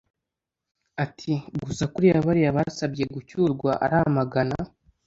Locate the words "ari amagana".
3.83-4.57